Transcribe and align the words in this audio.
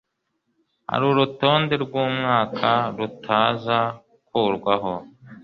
hari 0.89 1.03
urutonde 1.11 1.73
rwumwaka 1.85 2.69
ruta 2.97 3.41
za 3.63 3.79
kurwaho 4.27 4.93